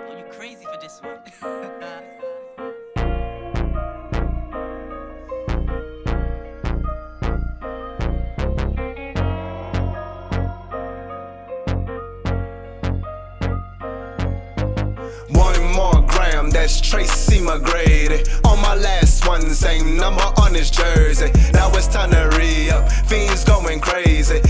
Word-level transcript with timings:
Pablo, 0.00 0.18
you 0.18 0.24
crazy 0.30 0.64
for 0.64 0.78
this 0.80 1.00
one. 1.02 1.20
that's 16.50 16.80
Tracy 16.80 17.38
McGrady. 17.38 18.20
On 18.44 18.60
my 18.60 18.74
last 18.74 19.26
one, 19.26 19.42
same 19.50 19.96
number 19.96 20.22
on 20.42 20.54
his 20.54 20.70
jersey. 20.70 21.30
Now 21.52 21.70
it's 21.72 21.86
time 21.86 22.10
to 22.10 22.28
re 22.36 22.70
up, 22.70 22.90
fiends 23.08 23.44
going 23.44 23.80
crazy. 23.80 24.40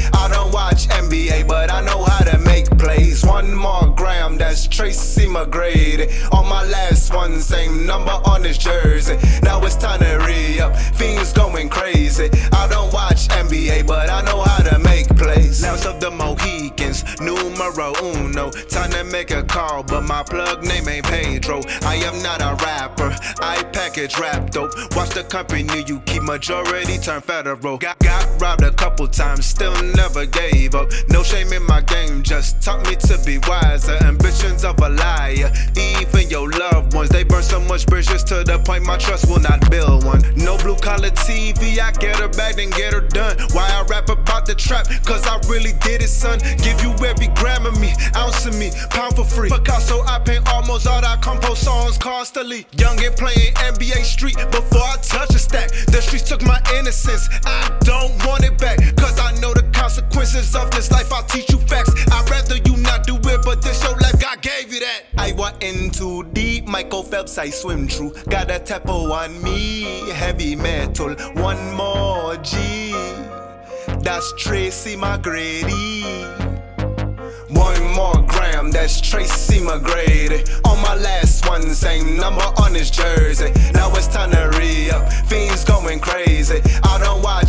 Tracy 5.30 5.50
McGrady. 5.50 6.32
On 6.32 6.48
my 6.48 6.64
last 6.64 7.14
one, 7.14 7.40
same 7.40 7.86
number 7.86 8.12
on 8.24 8.42
his 8.44 8.58
jersey. 8.58 9.16
Now 9.42 9.62
it's 9.64 9.76
time 9.76 10.00
to 10.00 10.16
re 10.26 10.60
up. 10.60 10.76
Fiends 10.76 11.32
going 11.32 11.68
crazy. 11.68 12.30
I 12.52 12.59
of 16.58 17.20
numero 17.20 17.92
uno. 18.02 18.50
Time 18.50 18.90
to 18.90 19.04
make 19.04 19.30
a 19.30 19.42
call, 19.42 19.82
but 19.82 20.02
my 20.02 20.22
plug 20.22 20.64
name 20.64 20.88
ain't 20.88 21.06
Pedro. 21.06 21.60
I 21.82 21.96
am 21.96 22.22
not 22.22 22.40
a 22.40 22.54
rapper, 22.64 23.16
I 23.40 23.62
package 23.72 24.18
rap 24.18 24.50
dope. 24.50 24.72
Watch 24.96 25.10
the 25.10 25.24
company 25.24 25.84
you 25.86 26.00
keep, 26.00 26.22
majority 26.22 26.98
turn 26.98 27.20
federal. 27.20 27.78
Got, 27.78 27.98
got 28.00 28.40
robbed 28.40 28.62
a 28.62 28.72
couple 28.72 29.06
times, 29.08 29.46
still 29.46 29.74
never 29.94 30.26
gave 30.26 30.74
up. 30.74 30.90
No 31.08 31.22
shame 31.22 31.52
in 31.52 31.64
my 31.66 31.80
game, 31.82 32.22
just 32.22 32.60
taught 32.62 32.86
me 32.86 32.96
to 32.96 33.18
be 33.24 33.38
wiser. 33.48 33.96
Ambitions 34.02 34.64
of 34.64 34.78
a 34.80 34.88
liar, 34.88 35.52
even 35.76 36.28
your 36.30 36.48
loved 36.50 36.79
much 37.70 37.86
bridges 37.86 38.24
to 38.24 38.42
the 38.42 38.58
point 38.66 38.82
my 38.82 38.98
trust 38.98 39.30
will 39.30 39.38
not 39.38 39.70
build 39.70 40.04
one. 40.04 40.20
No 40.34 40.58
blue 40.58 40.74
collar 40.74 41.10
TV, 41.10 41.78
I 41.78 41.92
get 41.92 42.18
her 42.18 42.26
back, 42.26 42.56
then 42.56 42.70
get 42.70 42.92
her 42.92 43.00
done. 43.00 43.38
Why 43.52 43.70
I 43.70 43.82
rap 43.86 44.08
about 44.08 44.44
the 44.44 44.56
trap? 44.56 44.86
Cause 45.06 45.24
I 45.24 45.38
really 45.46 45.74
did 45.78 46.02
it, 46.02 46.08
son. 46.08 46.40
Give 46.66 46.74
you 46.82 46.90
every 47.06 47.28
gram 47.38 47.66
of 47.66 47.78
me, 47.80 47.94
ounce 48.16 48.44
of 48.44 48.58
me, 48.58 48.72
pound 48.90 49.14
for 49.14 49.24
free. 49.24 49.50
Picasso, 49.50 50.02
I 50.02 50.18
paint 50.18 50.50
almost 50.52 50.88
all 50.88 51.04
I 51.04 51.16
compose 51.18 51.60
songs 51.60 51.96
constantly. 51.96 52.66
Young 52.76 52.98
and 53.04 53.14
playing 53.14 53.54
NBA 53.54 54.02
Street 54.02 54.36
before 54.50 54.82
I 54.82 54.96
touch 55.02 55.30
a 55.30 55.38
stack. 55.38 55.70
The 55.70 56.02
streets 56.02 56.28
took 56.28 56.42
my 56.42 56.60
innocence, 56.74 57.28
I 57.46 57.70
don't 57.86 58.18
want 58.26 58.42
it 58.42 58.58
back. 58.58 58.78
Cause 58.96 59.20
I 59.20 59.30
know 59.38 59.54
the 59.54 59.62
consequences 59.70 60.56
of 60.56 60.72
this 60.72 60.90
life, 60.90 61.12
I'll 61.12 61.22
teach 61.22 61.48
you 61.52 61.58
facts. 61.58 61.94
I'd 62.10 62.28
rather 62.28 62.56
you 62.56 62.76
not 62.78 63.06
do 63.06 63.14
it, 63.14 63.42
but 63.44 63.62
this 63.62 63.82
your 63.84 63.96
life, 63.98 64.18
God 64.18 64.42
gave 64.42 64.72
you 64.72 64.80
that. 64.80 65.02
I 65.16 65.32
went 65.32 65.62
in 65.62 65.90
too 65.90 66.24
deep, 66.24 66.29
Michael 66.70 67.02
Phelps, 67.02 67.36
I 67.36 67.50
swim 67.50 67.88
through. 67.88 68.12
Got 68.28 68.48
a 68.48 68.60
tempo 68.60 69.12
on 69.12 69.42
me, 69.42 70.08
heavy 70.10 70.54
metal. 70.54 71.16
One 71.34 71.74
more 71.74 72.36
G, 72.36 72.92
that's 73.98 74.32
Tracy 74.38 74.94
McGrady. 74.94 76.04
One 77.50 77.84
more 77.92 78.22
gram, 78.28 78.70
that's 78.70 79.00
Tracy 79.00 79.58
McGrady. 79.58 80.46
On 80.64 80.80
my 80.80 80.94
last 80.94 81.48
one, 81.48 81.62
same 81.74 82.16
number 82.16 82.44
on 82.62 82.72
his 82.74 82.90
jersey. 82.90 83.50
Now 83.74 83.90
it's 83.96 84.06
time 84.06 84.30
to 84.30 84.56
re 84.56 84.90
up. 84.90 85.12
Fiends 85.26 85.64
going 85.64 85.98
crazy. 85.98 86.60
I 86.84 87.00
don't 87.02 87.20
watch 87.20 87.39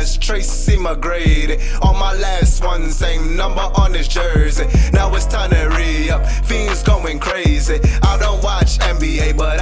that's 0.00 0.16
Tracy 0.16 0.76
McGrady. 0.76 1.60
On 1.84 1.94
my 1.98 2.14
last 2.14 2.64
one, 2.64 2.90
same 2.90 3.36
number 3.36 3.60
on 3.60 3.92
his 3.92 4.08
jersey. 4.08 4.64
Now 4.94 5.14
it's 5.14 5.26
time 5.26 5.50
to 5.50 5.68
re 5.76 6.08
up. 6.08 6.26
Fiends 6.46 6.82
going 6.82 7.18
crazy. 7.18 7.78
I 8.02 8.16
don't 8.18 8.42
watch 8.42 8.78
NBA, 8.78 9.36
but 9.36 9.59